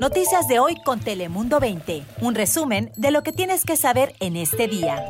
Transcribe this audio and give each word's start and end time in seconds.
Noticias 0.00 0.46
de 0.46 0.58
hoy 0.58 0.76
con 0.84 1.00
Telemundo 1.00 1.58
20. 1.58 2.04
Un 2.20 2.34
resumen 2.34 2.92
de 2.96 3.10
lo 3.10 3.22
que 3.22 3.32
tienes 3.32 3.64
que 3.64 3.76
saber 3.76 4.14
en 4.20 4.36
este 4.36 4.68
día. 4.68 5.02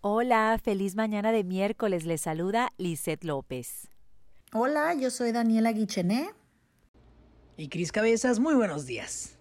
Hola, 0.00 0.58
feliz 0.62 0.96
mañana 0.96 1.30
de 1.30 1.44
miércoles. 1.44 2.04
Les 2.04 2.20
saluda 2.20 2.72
Lisette 2.78 3.24
López. 3.24 3.88
Hola, 4.52 4.94
yo 4.94 5.10
soy 5.10 5.30
Daniela 5.30 5.70
Guichené. 5.72 6.30
Y 7.56 7.68
Cris 7.68 7.92
Cabezas, 7.92 8.40
muy 8.40 8.54
buenos 8.54 8.86
días. 8.86 9.35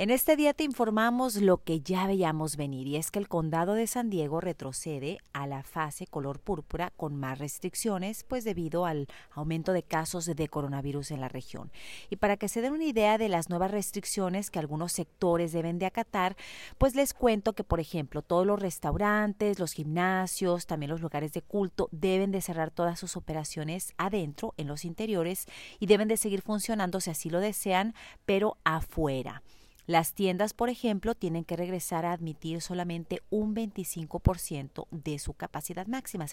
En 0.00 0.10
este 0.10 0.36
día 0.36 0.54
te 0.54 0.62
informamos 0.62 1.34
lo 1.42 1.64
que 1.64 1.80
ya 1.80 2.06
veíamos 2.06 2.56
venir 2.56 2.86
y 2.86 2.94
es 2.94 3.10
que 3.10 3.18
el 3.18 3.26
condado 3.26 3.74
de 3.74 3.88
San 3.88 4.10
Diego 4.10 4.40
retrocede 4.40 5.18
a 5.32 5.48
la 5.48 5.64
fase 5.64 6.06
color 6.06 6.38
púrpura 6.38 6.92
con 6.96 7.16
más 7.16 7.40
restricciones 7.40 8.22
pues 8.22 8.44
debido 8.44 8.86
al 8.86 9.08
aumento 9.32 9.72
de 9.72 9.82
casos 9.82 10.26
de 10.26 10.48
coronavirus 10.48 11.10
en 11.10 11.20
la 11.20 11.28
región. 11.28 11.72
Y 12.10 12.14
para 12.14 12.36
que 12.36 12.48
se 12.48 12.60
den 12.60 12.74
una 12.74 12.84
idea 12.84 13.18
de 13.18 13.28
las 13.28 13.50
nuevas 13.50 13.72
restricciones 13.72 14.52
que 14.52 14.60
algunos 14.60 14.92
sectores 14.92 15.50
deben 15.50 15.80
de 15.80 15.86
acatar, 15.86 16.36
pues 16.78 16.94
les 16.94 17.12
cuento 17.12 17.54
que 17.54 17.64
por 17.64 17.80
ejemplo 17.80 18.22
todos 18.22 18.46
los 18.46 18.62
restaurantes, 18.62 19.58
los 19.58 19.72
gimnasios, 19.72 20.66
también 20.66 20.90
los 20.90 21.00
lugares 21.00 21.32
de 21.32 21.42
culto 21.42 21.88
deben 21.90 22.30
de 22.30 22.40
cerrar 22.40 22.70
todas 22.70 23.00
sus 23.00 23.16
operaciones 23.16 23.94
adentro 23.96 24.54
en 24.58 24.68
los 24.68 24.84
interiores 24.84 25.46
y 25.80 25.86
deben 25.86 26.06
de 26.06 26.16
seguir 26.16 26.42
funcionando 26.42 27.00
si 27.00 27.10
así 27.10 27.30
lo 27.30 27.40
desean, 27.40 27.96
pero 28.26 28.58
afuera. 28.62 29.42
Las 29.88 30.12
tiendas, 30.12 30.52
por 30.52 30.68
ejemplo, 30.68 31.14
tienen 31.14 31.46
que 31.46 31.56
regresar 31.56 32.04
a 32.04 32.12
admitir 32.12 32.60
solamente 32.60 33.22
un 33.30 33.56
25% 33.56 34.86
de 34.90 35.18
su 35.18 35.32
capacidad 35.32 35.86
máxima. 35.86 36.26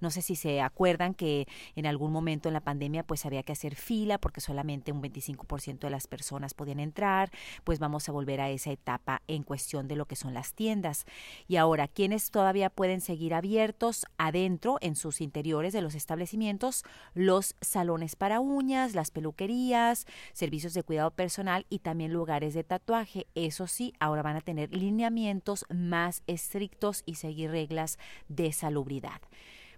No 0.00 0.12
sé 0.12 0.22
si 0.22 0.36
se 0.36 0.60
acuerdan 0.60 1.12
que 1.12 1.48
en 1.74 1.86
algún 1.86 2.12
momento 2.12 2.48
en 2.48 2.52
la 2.52 2.60
pandemia 2.60 3.02
pues 3.02 3.26
había 3.26 3.42
que 3.42 3.50
hacer 3.50 3.74
fila 3.74 4.18
porque 4.18 4.40
solamente 4.40 4.92
un 4.92 5.02
25% 5.02 5.80
de 5.80 5.90
las 5.90 6.06
personas 6.06 6.54
podían 6.54 6.78
entrar, 6.78 7.32
pues 7.64 7.80
vamos 7.80 8.08
a 8.08 8.12
volver 8.12 8.40
a 8.40 8.50
esa 8.50 8.70
etapa 8.70 9.22
en 9.26 9.42
cuestión 9.42 9.88
de 9.88 9.96
lo 9.96 10.06
que 10.06 10.14
son 10.14 10.32
las 10.32 10.54
tiendas. 10.54 11.04
Y 11.48 11.56
ahora, 11.56 11.88
¿quiénes 11.88 12.30
todavía 12.30 12.70
pueden 12.70 13.00
seguir 13.00 13.34
abiertos 13.34 14.06
adentro 14.18 14.78
en 14.80 14.94
sus 14.94 15.20
interiores 15.20 15.72
de 15.72 15.82
los 15.82 15.96
establecimientos? 15.96 16.84
Los 17.12 17.56
salones 17.60 18.14
para 18.14 18.38
uñas, 18.38 18.94
las 18.94 19.10
peluquerías, 19.10 20.06
servicios 20.32 20.74
de 20.74 20.84
cuidado 20.84 21.10
personal 21.10 21.66
y 21.68 21.80
también 21.80 22.12
lugares 22.12 22.54
de 22.54 22.62
tatuaje 22.62 22.83
eso 23.34 23.66
sí, 23.66 23.92
ahora 24.00 24.22
van 24.22 24.36
a 24.36 24.40
tener 24.40 24.74
lineamientos 24.74 25.64
más 25.68 26.22
estrictos 26.26 27.02
y 27.06 27.16
seguir 27.16 27.50
reglas 27.50 27.98
de 28.28 28.52
salubridad. 28.52 29.20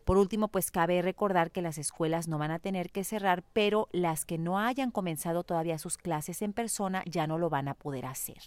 Por 0.04 0.18
último, 0.18 0.48
pues 0.48 0.70
cabe 0.70 1.02
recordar 1.02 1.50
que 1.50 1.62
las 1.62 1.78
escuelas 1.78 2.28
no 2.28 2.38
van 2.38 2.52
a 2.52 2.60
tener 2.60 2.90
que 2.90 3.02
cerrar, 3.02 3.42
pero 3.52 3.88
las 3.90 4.24
que 4.24 4.38
no 4.38 4.58
hayan 4.58 4.92
comenzado 4.92 5.42
todavía 5.42 5.78
sus 5.78 5.96
clases 5.96 6.42
en 6.42 6.52
persona 6.52 7.02
ya 7.06 7.26
no 7.26 7.38
lo 7.38 7.50
van 7.50 7.66
a 7.66 7.74
poder 7.74 8.06
hacer. 8.06 8.38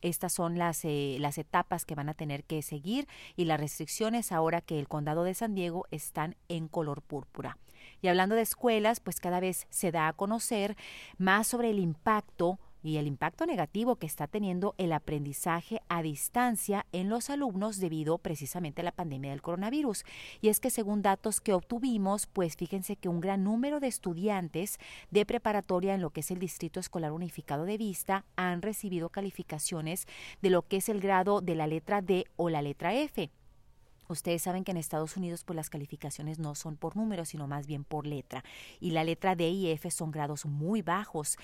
Estas 0.00 0.32
son 0.32 0.58
las, 0.58 0.84
eh, 0.84 1.16
las 1.20 1.36
etapas 1.38 1.84
que 1.84 1.94
van 1.94 2.08
a 2.08 2.14
tener 2.14 2.44
que 2.44 2.62
seguir 2.62 3.06
y 3.36 3.44
las 3.44 3.60
restricciones 3.60 4.32
ahora 4.32 4.60
que 4.60 4.78
el 4.78 4.88
condado 4.88 5.24
de 5.24 5.34
San 5.34 5.54
Diego 5.54 5.86
están 5.90 6.36
en 6.48 6.68
color 6.68 7.02
púrpura. 7.02 7.58
Y 8.00 8.08
hablando 8.08 8.34
de 8.34 8.42
escuelas, 8.42 9.00
pues 9.00 9.20
cada 9.20 9.40
vez 9.40 9.66
se 9.70 9.92
da 9.92 10.08
a 10.08 10.12
conocer 10.12 10.76
más 11.18 11.46
sobre 11.46 11.70
el 11.70 11.78
impacto 11.78 12.58
y 12.84 12.98
el 12.98 13.06
impacto 13.08 13.46
negativo 13.46 13.96
que 13.96 14.06
está 14.06 14.28
teniendo 14.28 14.74
el 14.78 14.92
aprendizaje 14.92 15.80
a 15.88 16.02
distancia 16.02 16.86
en 16.92 17.08
los 17.08 17.30
alumnos 17.30 17.80
debido 17.80 18.18
precisamente 18.18 18.82
a 18.82 18.84
la 18.84 18.92
pandemia 18.92 19.30
del 19.30 19.42
coronavirus. 19.42 20.04
Y 20.40 20.50
es 20.50 20.60
que 20.60 20.70
según 20.70 21.02
datos 21.02 21.40
que 21.40 21.54
obtuvimos, 21.54 22.26
pues 22.26 22.56
fíjense 22.56 22.96
que 22.96 23.08
un 23.08 23.20
gran 23.20 23.42
número 23.42 23.80
de 23.80 23.88
estudiantes 23.88 24.78
de 25.10 25.24
preparatoria 25.24 25.94
en 25.94 26.02
lo 26.02 26.10
que 26.10 26.20
es 26.20 26.30
el 26.30 26.38
Distrito 26.38 26.78
Escolar 26.78 27.12
Unificado 27.12 27.64
de 27.64 27.78
Vista 27.78 28.26
han 28.36 28.60
recibido 28.60 29.08
calificaciones 29.08 30.06
de 30.42 30.50
lo 30.50 30.62
que 30.62 30.76
es 30.76 30.88
el 30.90 31.00
grado 31.00 31.40
de 31.40 31.54
la 31.54 31.66
letra 31.66 32.02
D 32.02 32.26
o 32.36 32.50
la 32.50 32.60
letra 32.60 32.94
F. 32.94 33.30
Ustedes 34.08 34.42
saben 34.42 34.64
que 34.64 34.72
en 34.72 34.76
Estados 34.76 35.16
Unidos 35.16 35.44
pues 35.44 35.56
las 35.56 35.70
calificaciones 35.70 36.38
no 36.38 36.54
son 36.54 36.76
por 36.76 36.96
números, 36.96 37.30
sino 37.30 37.46
más 37.46 37.66
bien 37.66 37.84
por 37.84 38.06
letra. 38.06 38.44
Y 38.80 38.90
la 38.90 39.04
letra 39.04 39.34
D 39.34 39.48
y 39.48 39.70
F 39.70 39.90
son 39.90 40.10
grados 40.10 40.44
muy 40.44 40.82
bajos. 40.82 41.38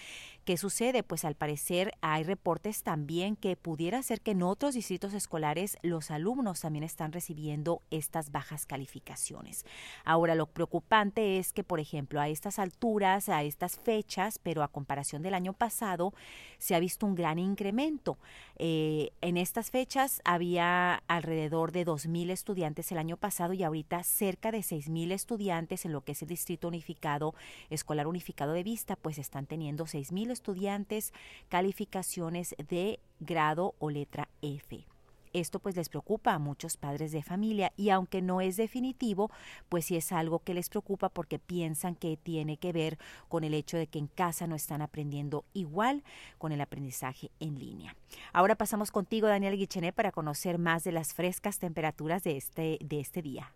¿Qué 0.45 0.57
sucede? 0.57 1.03
Pues 1.03 1.25
al 1.25 1.35
parecer 1.35 1.93
hay 2.01 2.25
reportes 2.25 2.83
también 2.83 3.37
que 3.37 3.57
pudiera 3.57 4.03
ser 4.03 4.21
que 4.21 4.33
en 4.33 4.43
otros 4.43 4.75
distritos 4.75 5.15
escolares 5.15 5.79
los 5.83 6.11
alumnos 6.11 6.61
también 6.61 6.85
están 6.85 7.13
recibiendo 7.13 7.83
estas 7.91 8.31
bajas 8.31 8.67
calificaciones. 8.67 9.65
Ahora, 10.05 10.35
lo 10.35 10.47
preocupante 10.47 11.39
es 11.39 11.53
que, 11.53 11.65
por 11.65 11.81
ejemplo, 11.81 12.21
a 12.21 12.29
estas 12.29 12.59
alturas, 12.59 13.29
a 13.29 13.43
estas 13.43 13.77
fechas, 13.77 14.39
pero 14.39 14.63
a 14.63 14.69
comparación 14.69 15.23
del 15.23 15.35
año 15.35 15.53
pasado, 15.53 16.13
se 16.59 16.75
ha 16.75 16.81
visto 16.81 17.07
un 17.07 17.15
gran 17.15 17.39
incremento. 17.39 18.19
Eh, 18.57 19.13
en 19.21 19.37
estas 19.37 19.71
fechas 19.71 20.21
había 20.25 21.03
alrededor 21.07 21.73
de 21.73 21.87
2.000 21.87 22.31
estudiantes 22.31 22.50
estudiantes 22.51 22.91
el 22.91 22.99
año 22.99 23.17
pasado 23.17 23.53
y 23.53 23.63
ahorita 23.63 24.03
cerca 24.03 24.51
de 24.51 24.59
6.000 24.59 25.13
estudiantes 25.13 25.85
en 25.85 25.93
lo 25.93 26.01
que 26.01 26.13
es 26.13 26.23
el 26.23 26.29
Distrito 26.29 26.67
Unificado, 26.67 27.33
Escolar 27.71 28.09
Unificado 28.09 28.53
de 28.53 28.65
Vista, 28.65 28.97
pues 28.97 29.19
están 29.19 29.47
teniendo 29.47 29.85
6.000 29.87 30.33
estudiantes 30.33 31.13
calificaciones 31.49 32.57
de 32.69 32.99
grado 33.21 33.77
o 33.79 33.89
letra 33.89 34.29
F. 34.43 34.85
Esto 35.33 35.59
pues 35.59 35.77
les 35.77 35.89
preocupa 35.89 36.33
a 36.33 36.39
muchos 36.39 36.77
padres 36.77 37.13
de 37.13 37.23
familia 37.23 37.73
y 37.77 37.91
aunque 37.91 38.23
no 38.23 38.41
es 38.41 38.57
definitivo, 38.57 39.31
pues 39.69 39.87
sí 39.87 39.97
es 39.97 40.13
algo 40.13 40.41
que 40.41 40.55
les 40.55 40.69
preocupa 40.69 41.09
porque 41.09 41.39
piensan 41.39 41.95
que 41.95 42.17
tiene 42.17 42.57
que 42.57 42.73
ver 42.73 42.99
con 43.29 43.45
el 43.45 43.55
hecho 43.55 43.77
de 43.77 43.87
que 43.87 43.99
en 43.99 44.09
casa 44.09 44.47
no 44.47 44.57
están 44.57 44.83
aprendiendo 44.83 45.45
igual 45.53 46.03
con 46.39 46.53
el 46.53 46.61
aprendizaje 46.61 47.31
en 47.41 47.59
línea. 47.59 47.97
Ahora 48.33 48.57
pasamos 48.57 48.91
contigo, 48.91 49.29
Daniel 49.29 49.57
Guichené, 49.57 49.93
para 49.93 50.13
conocer 50.13 50.59
más 50.59 50.85
de 50.85 50.93
las 50.93 51.15
frescas 51.15 51.59
temperaturas 51.59 52.23
de 52.23 52.37
este, 52.37 52.79
de 52.81 53.01
este 53.01 53.23
día. 53.23 53.53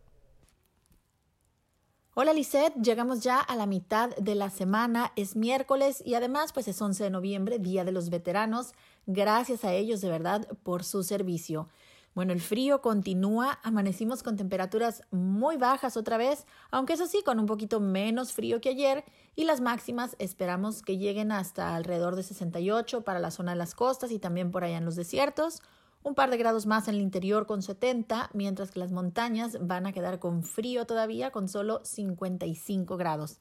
Hola 2.16 2.32
Lisette, 2.32 2.76
llegamos 2.80 3.22
ya 3.22 3.40
a 3.40 3.56
la 3.56 3.66
mitad 3.66 4.14
de 4.14 4.36
la 4.36 4.48
semana, 4.48 5.10
es 5.16 5.34
miércoles 5.34 6.00
y 6.06 6.14
además 6.14 6.52
pues 6.52 6.68
es 6.68 6.80
11 6.80 7.02
de 7.02 7.10
noviembre, 7.10 7.58
Día 7.58 7.82
de 7.84 7.90
los 7.90 8.08
Veteranos. 8.08 8.72
Gracias 9.06 9.64
a 9.64 9.72
ellos 9.72 10.00
de 10.00 10.10
verdad 10.10 10.46
por 10.62 10.84
su 10.84 11.02
servicio. 11.02 11.68
Bueno, 12.14 12.32
el 12.32 12.40
frío 12.40 12.80
continúa, 12.82 13.58
amanecimos 13.64 14.22
con 14.22 14.36
temperaturas 14.36 15.02
muy 15.10 15.56
bajas 15.56 15.96
otra 15.96 16.16
vez, 16.16 16.46
aunque 16.70 16.92
eso 16.92 17.08
sí, 17.08 17.20
con 17.24 17.40
un 17.40 17.46
poquito 17.46 17.80
menos 17.80 18.32
frío 18.32 18.60
que 18.60 18.68
ayer, 18.68 19.04
y 19.34 19.42
las 19.42 19.60
máximas 19.60 20.14
esperamos 20.20 20.82
que 20.82 20.98
lleguen 20.98 21.32
hasta 21.32 21.74
alrededor 21.74 22.14
de 22.14 22.22
68 22.22 23.00
para 23.00 23.18
la 23.18 23.32
zona 23.32 23.50
de 23.50 23.58
las 23.58 23.74
costas 23.74 24.12
y 24.12 24.20
también 24.20 24.52
por 24.52 24.62
allá 24.62 24.76
en 24.76 24.84
los 24.84 24.94
desiertos 24.94 25.62
un 26.04 26.14
par 26.14 26.30
de 26.30 26.36
grados 26.36 26.66
más 26.66 26.86
en 26.86 26.94
el 26.94 27.00
interior 27.00 27.46
con 27.46 27.62
70, 27.62 28.30
mientras 28.34 28.70
que 28.70 28.78
las 28.78 28.92
montañas 28.92 29.56
van 29.60 29.86
a 29.86 29.92
quedar 29.92 30.20
con 30.20 30.44
frío 30.44 30.86
todavía 30.86 31.32
con 31.32 31.48
solo 31.48 31.80
55 31.82 32.96
grados. 32.96 33.40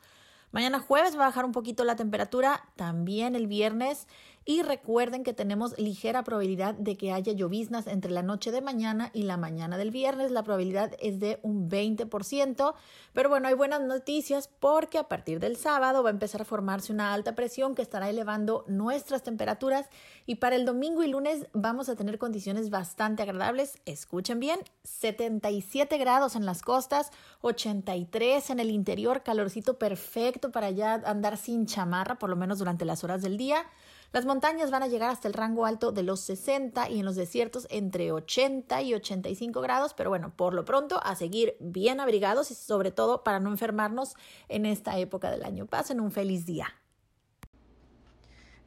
Mañana 0.51 0.79
jueves 0.79 1.18
va 1.18 1.24
a 1.24 1.28
bajar 1.28 1.46
un 1.46 1.51
poquito 1.51 1.84
la 1.84 1.97
temperatura, 1.97 2.63
también 2.75 3.35
el 3.35 3.47
viernes 3.47 4.07
y 4.46 4.62
recuerden 4.62 5.24
que 5.24 5.34
tenemos 5.34 5.78
ligera 5.80 6.24
probabilidad 6.24 6.74
de 6.74 6.98
que 6.98 7.14
haya 7.14 7.31
lloviznas 7.31 7.88
entre 7.88 8.12
la 8.12 8.24
noche 8.24 8.52
de 8.52 8.62
mañana 8.62 9.09
y 9.14 9.24
la 9.24 9.38
mañana 9.38 9.78
del 9.78 9.92
viernes. 9.92 10.31
La 10.31 10.44
probabilidad 10.44 10.92
es 11.00 11.20
de 11.20 11.40
un 11.44 11.70
20%. 11.70 12.74
Pero 13.14 13.30
bueno, 13.30 13.48
hay 13.48 13.54
buenas 13.54 13.81
noticias 13.81 14.50
porque 14.59 14.98
a 14.98 15.08
partir 15.08 15.40
del 15.40 15.56
sábado 15.56 16.04
va 16.04 16.09
a 16.09 16.12
empezar 16.12 16.42
a 16.42 16.46
formarse 16.46 16.92
una 16.92 17.14
alta 17.14 17.36
presión 17.36 17.74
que 17.74 17.81
estará 17.81 18.09
elevando 18.09 18.66
nuestras 18.68 19.24
temperaturas. 19.24 19.88
Y 20.26 20.36
para 20.36 20.58
el 20.58 20.66
domingo 20.66 21.04
y 21.04 21.08
lunes 21.08 21.48
vamos 21.54 21.88
a 21.88 21.96
tener 21.96 22.18
condiciones 22.18 22.70
bastante 22.70 23.24
agradables. 23.24 23.80
Escuchen 23.86 24.42
bien, 24.42 24.60
77 24.84 25.98
grados 25.98 26.36
en 26.36 26.46
las 26.46 26.62
costas, 26.62 27.12
83 27.42 28.50
en 28.50 28.60
el 28.60 28.72
interior, 28.72 29.24
calorcito 29.24 29.78
perfecto 29.78 30.52
para 30.52 30.70
ya 30.72 30.96
andar 31.06 31.38
sin 31.38 31.66
chamarra, 31.66 32.20
por 32.20 32.30
lo 32.30 32.36
menos 32.36 32.60
durante 32.60 32.84
las 32.84 33.06
horas 33.06 33.22
del 33.22 33.38
día. 33.38 33.66
Las 34.13 34.27
montañas 34.27 34.69
van 34.69 34.83
a 34.83 34.88
llegar 34.88 35.10
hasta 35.10 35.27
el 35.27 35.33
rango 35.33 35.65
alto 35.65 35.92
de 35.92 36.04
los 36.04 36.19
60 36.19 36.88
y 36.92 37.00
en 37.00 37.06
los 37.06 37.15
desiertos 37.15 37.65
entre 37.71 38.12
80 38.12 38.80
y 38.83 38.94
85 38.94 39.60
grados, 39.60 39.95
pero 39.95 40.12
bueno, 40.12 40.36
por 40.36 40.54
lo 40.54 40.65
pronto 40.65 41.00
a 41.04 41.15
seguir 41.15 41.57
bien 41.60 42.00
abrigados 42.00 42.51
y 42.51 42.54
sobre 42.54 42.92
todo 42.92 43.24
para 43.24 43.39
no 43.39 43.50
enfermarnos 43.50 44.13
en 44.50 44.68
esta 44.68 45.00
época 45.00 45.31
del 45.31 45.44
año. 45.44 45.65
Pasen 45.65 46.00
un 46.00 46.12
feliz 46.12 46.45
día. 46.45 46.82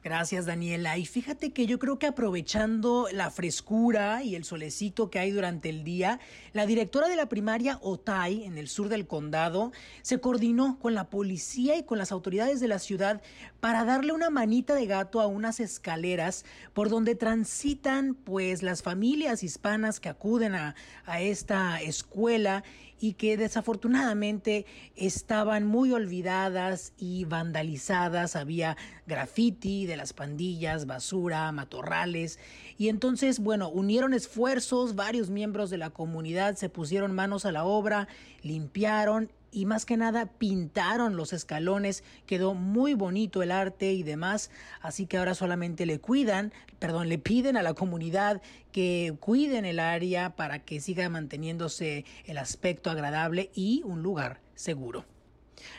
Gracias, 0.03 0.45
Daniela. 0.45 0.97
Y 0.97 1.05
fíjate 1.05 1.51
que 1.51 1.65
yo 1.65 1.79
creo 1.79 1.99
que 1.99 2.05
aprovechando 2.05 3.07
la 3.11 3.31
frescura 3.31 4.23
y 4.23 4.35
el 4.35 4.45
solecito 4.45 5.09
que 5.09 5.19
hay 5.19 5.31
durante 5.31 5.69
el 5.69 5.83
día, 5.83 6.19
la 6.53 6.65
directora 6.65 7.07
de 7.07 7.15
la 7.15 7.27
primaria 7.27 7.79
Otay, 7.81 8.43
en 8.43 8.57
el 8.57 8.67
sur 8.69 8.89
del 8.89 9.07
condado, 9.07 9.71
se 10.03 10.19
coordinó 10.19 10.77
con 10.79 10.93
la 10.93 11.09
policía 11.09 11.75
y 11.75 11.83
con 11.83 11.97
las 11.97 12.11
autoridades 12.11 12.59
de 12.59 12.67
la 12.67 12.79
ciudad 12.79 13.21
para 13.59 13.83
darle 13.85 14.13
una 14.13 14.29
manita 14.29 14.75
de 14.75 14.85
gato 14.85 15.19
a 15.19 15.27
unas 15.27 15.59
escaleras 15.59 16.45
por 16.73 16.89
donde 16.89 17.15
transitan 17.15 18.13
pues 18.13 18.63
las 18.63 18.83
familias 18.83 19.43
hispanas 19.43 19.99
que 19.99 20.09
acuden 20.09 20.53
a, 20.55 20.75
a 21.05 21.21
esta 21.21 21.81
escuela 21.81 22.63
y 22.99 23.13
que 23.13 23.37
desafortunadamente 23.37 24.65
estaban 24.95 25.65
muy 25.65 25.91
olvidadas 25.91 26.93
y 26.97 27.25
vandalizadas. 27.25 28.35
Había 28.35 28.77
graffiti 29.05 29.85
de 29.85 29.97
las 29.97 30.13
pandillas, 30.13 30.85
basura, 30.85 31.51
matorrales. 31.51 32.39
Y 32.77 32.89
entonces, 32.89 33.39
bueno, 33.39 33.69
unieron 33.69 34.13
esfuerzos, 34.13 34.95
varios 34.95 35.29
miembros 35.29 35.69
de 35.69 35.77
la 35.77 35.89
comunidad 35.89 36.55
se 36.55 36.69
pusieron 36.69 37.13
manos 37.13 37.45
a 37.45 37.51
la 37.51 37.63
obra, 37.63 38.07
limpiaron 38.41 39.31
y 39.51 39.65
más 39.65 39.85
que 39.85 39.97
nada 39.97 40.25
pintaron 40.25 41.15
los 41.15 41.33
escalones, 41.33 42.03
quedó 42.25 42.53
muy 42.53 42.93
bonito 42.93 43.41
el 43.41 43.51
arte 43.51 43.93
y 43.93 44.03
demás, 44.03 44.51
así 44.81 45.05
que 45.05 45.17
ahora 45.17 45.35
solamente 45.35 45.85
le 45.85 45.99
cuidan, 45.99 46.53
perdón, 46.79 47.09
le 47.09 47.17
piden 47.17 47.57
a 47.57 47.63
la 47.63 47.73
comunidad 47.73 48.41
que 48.71 49.15
cuiden 49.19 49.65
el 49.65 49.79
área 49.79 50.35
para 50.35 50.59
que 50.59 50.79
siga 50.79 51.09
manteniéndose 51.09 52.05
el 52.25 52.37
aspecto 52.37 52.89
agradable 52.89 53.49
y 53.53 53.81
un 53.85 54.03
lugar 54.03 54.39
seguro. 54.55 55.05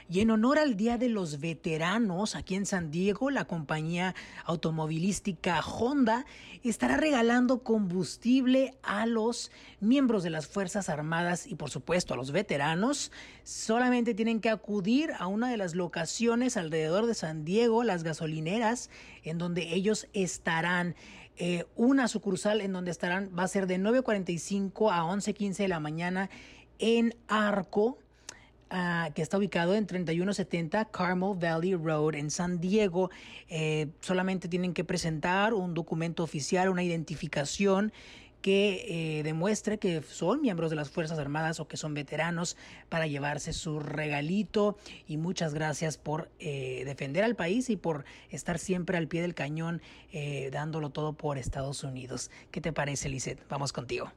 Y 0.08 0.20
en 0.20 0.30
honor 0.30 0.58
al 0.58 0.76
Día 0.76 0.98
de 0.98 1.08
los 1.08 1.40
Veteranos, 1.40 2.34
aquí 2.34 2.54
en 2.54 2.66
San 2.66 2.90
Diego, 2.90 3.30
la 3.30 3.44
compañía 3.44 4.14
automovilística 4.44 5.60
Honda 5.60 6.24
estará 6.62 6.96
regalando 6.96 7.62
combustible 7.62 8.74
a 8.82 9.06
los 9.06 9.50
miembros 9.80 10.22
de 10.22 10.30
las 10.30 10.46
Fuerzas 10.46 10.88
Armadas 10.88 11.46
y 11.46 11.54
por 11.54 11.70
supuesto 11.70 12.14
a 12.14 12.16
los 12.16 12.32
veteranos. 12.32 13.12
Solamente 13.44 14.14
tienen 14.14 14.40
que 14.40 14.50
acudir 14.50 15.12
a 15.18 15.26
una 15.26 15.50
de 15.50 15.56
las 15.56 15.74
locaciones 15.74 16.56
alrededor 16.56 17.06
de 17.06 17.14
San 17.14 17.44
Diego, 17.44 17.84
las 17.84 18.02
gasolineras, 18.02 18.90
en 19.22 19.38
donde 19.38 19.74
ellos 19.74 20.08
estarán. 20.12 20.94
Eh, 21.40 21.66
una 21.76 22.08
sucursal 22.08 22.60
en 22.60 22.72
donde 22.72 22.90
estarán 22.90 23.30
va 23.38 23.44
a 23.44 23.48
ser 23.48 23.68
de 23.68 23.78
9.45 23.78 24.92
a 24.92 25.04
11.15 25.04 25.56
de 25.58 25.68
la 25.68 25.78
mañana 25.78 26.30
en 26.80 27.14
Arco 27.28 27.98
Ah, 28.70 29.10
que 29.14 29.22
está 29.22 29.38
ubicado 29.38 29.74
en 29.74 29.86
3170 29.86 30.84
Carmel 30.86 31.34
Valley 31.38 31.74
Road 31.74 32.16
en 32.16 32.30
San 32.30 32.60
Diego. 32.60 33.10
Eh, 33.48 33.88
solamente 34.00 34.46
tienen 34.46 34.74
que 34.74 34.84
presentar 34.84 35.54
un 35.54 35.72
documento 35.72 36.22
oficial, 36.22 36.68
una 36.68 36.82
identificación 36.82 37.92
que 38.42 39.18
eh, 39.18 39.22
demuestre 39.22 39.78
que 39.78 40.02
son 40.02 40.42
miembros 40.42 40.68
de 40.68 40.76
las 40.76 40.90
Fuerzas 40.90 41.18
Armadas 41.18 41.60
o 41.60 41.66
que 41.66 41.78
son 41.78 41.94
veteranos 41.94 42.58
para 42.90 43.06
llevarse 43.06 43.54
su 43.54 43.80
regalito. 43.80 44.76
Y 45.06 45.16
muchas 45.16 45.54
gracias 45.54 45.96
por 45.96 46.30
eh, 46.38 46.82
defender 46.84 47.24
al 47.24 47.36
país 47.36 47.70
y 47.70 47.76
por 47.76 48.04
estar 48.28 48.58
siempre 48.58 48.98
al 48.98 49.08
pie 49.08 49.22
del 49.22 49.34
cañón 49.34 49.80
dándolo 50.52 50.90
todo 50.90 51.14
por 51.14 51.38
Estados 51.38 51.84
Unidos. 51.84 52.30
¿Qué 52.50 52.60
te 52.60 52.72
parece, 52.72 53.08
Lizeth? 53.08 53.48
Vamos 53.48 53.72
contigo. 53.72 54.12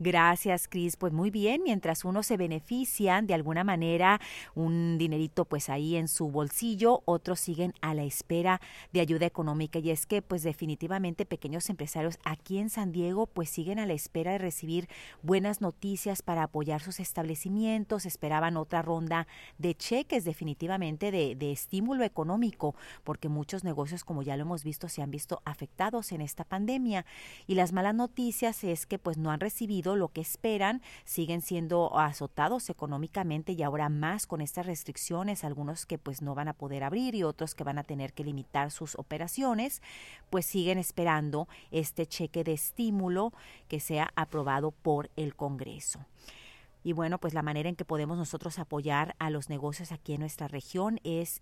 Gracias, 0.00 0.66
Cris. 0.66 0.96
Pues 0.96 1.12
muy 1.12 1.30
bien, 1.30 1.62
mientras 1.62 2.04
unos 2.04 2.26
se 2.26 2.36
benefician 2.36 3.28
de 3.28 3.34
alguna 3.34 3.62
manera 3.62 4.20
un 4.56 4.98
dinerito 4.98 5.44
pues 5.44 5.68
ahí 5.68 5.94
en 5.94 6.08
su 6.08 6.30
bolsillo, 6.30 7.02
otros 7.04 7.38
siguen 7.38 7.74
a 7.80 7.94
la 7.94 8.02
espera 8.02 8.60
de 8.92 9.00
ayuda 9.00 9.26
económica. 9.26 9.78
Y 9.78 9.90
es 9.90 10.04
que 10.06 10.20
pues 10.20 10.42
definitivamente 10.42 11.26
pequeños 11.26 11.70
empresarios 11.70 12.18
aquí 12.24 12.58
en 12.58 12.70
San 12.70 12.90
Diego 12.90 13.28
pues 13.28 13.50
siguen 13.50 13.78
a 13.78 13.86
la 13.86 13.92
espera 13.92 14.32
de 14.32 14.38
recibir 14.38 14.88
buenas 15.22 15.60
noticias 15.60 16.22
para 16.22 16.42
apoyar 16.42 16.80
sus 16.82 16.98
establecimientos, 16.98 18.04
esperaban 18.04 18.56
otra 18.56 18.82
ronda 18.82 19.28
de 19.58 19.76
cheques 19.76 20.24
definitivamente 20.24 21.12
de, 21.12 21.36
de 21.36 21.52
estímulo 21.52 22.02
económico 22.02 22.74
porque 23.04 23.28
muchos 23.28 23.62
negocios 23.62 24.02
como 24.02 24.22
ya 24.22 24.36
lo 24.36 24.42
hemos 24.42 24.64
visto 24.64 24.88
se 24.88 25.02
han 25.02 25.12
visto 25.12 25.40
afectados 25.44 26.10
en 26.10 26.20
esta 26.20 26.42
pandemia. 26.42 27.06
Y 27.46 27.54
las 27.54 27.72
malas 27.72 27.94
noticias 27.94 28.64
es 28.64 28.86
que 28.86 28.98
pues 28.98 29.18
no 29.18 29.30
han 29.30 29.38
recibido 29.38 29.83
lo 29.84 30.08
que 30.08 30.20
esperan, 30.22 30.82
siguen 31.04 31.42
siendo 31.42 31.98
azotados 31.98 32.70
económicamente 32.70 33.52
y 33.52 33.62
ahora 33.62 33.88
más 33.88 34.26
con 34.26 34.40
estas 34.40 34.66
restricciones, 34.66 35.44
algunos 35.44 35.86
que 35.86 35.98
pues 35.98 36.22
no 36.22 36.34
van 36.34 36.48
a 36.48 36.54
poder 36.54 36.82
abrir 36.82 37.14
y 37.14 37.22
otros 37.22 37.54
que 37.54 37.64
van 37.64 37.78
a 37.78 37.84
tener 37.84 38.14
que 38.14 38.24
limitar 38.24 38.70
sus 38.70 38.94
operaciones, 38.96 39.82
pues 40.30 40.46
siguen 40.46 40.78
esperando 40.78 41.46
este 41.70 42.06
cheque 42.06 42.42
de 42.42 42.54
estímulo 42.54 43.32
que 43.68 43.80
sea 43.80 44.10
aprobado 44.16 44.70
por 44.70 45.10
el 45.16 45.36
Congreso. 45.36 46.00
Y 46.82 46.92
bueno, 46.92 47.18
pues 47.18 47.32
la 47.32 47.42
manera 47.42 47.68
en 47.68 47.76
que 47.76 47.86
podemos 47.86 48.18
nosotros 48.18 48.58
apoyar 48.58 49.16
a 49.18 49.30
los 49.30 49.48
negocios 49.48 49.90
aquí 49.90 50.14
en 50.14 50.20
nuestra 50.20 50.48
región 50.48 51.00
es 51.02 51.40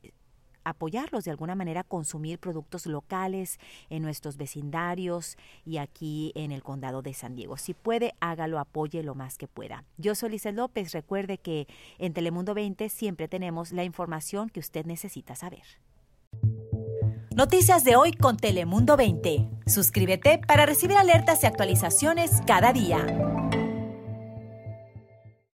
apoyarlos 0.65 1.25
de 1.25 1.31
alguna 1.31 1.55
manera, 1.55 1.85
consumir 1.85 2.39
productos 2.39 2.87
locales 2.87 3.59
en 3.91 4.03
nuestros 4.03 4.37
vecindarios 4.37 5.37
y 5.65 5.79
aquí 5.79 6.33
en 6.35 6.53
el 6.53 6.63
condado 6.63 7.03
de 7.03 7.15
San 7.15 7.35
Diego. 7.35 7.57
Si 7.57 7.75
puede, 7.75 8.15
hágalo, 8.21 8.59
apoye 8.59 9.03
lo 9.03 9.15
más 9.15 9.39
que 9.39 9.49
pueda. 9.49 9.85
Yo 9.99 10.15
soy 10.15 10.31
Lisa 10.31 10.53
López. 10.53 10.93
Recuerde 10.93 11.39
que 11.39 11.67
en 11.99 12.13
Telemundo 12.13 12.55
20 12.55 12.89
siempre 12.89 13.29
tenemos 13.29 13.73
la 13.73 13.85
información 13.85 14.49
que 14.49 14.61
usted 14.61 14.87
necesita 14.87 15.35
saber. 15.35 15.63
Noticias 17.35 17.83
de 17.85 17.97
hoy 17.97 18.13
con 18.13 18.37
Telemundo 18.37 18.97
20. 18.97 19.49
Suscríbete 19.67 20.39
para 20.47 20.67
recibir 20.67 20.97
alertas 20.99 21.43
y 21.43 21.47
actualizaciones 21.47 22.43
cada 22.47 22.73
día. 22.73 23.42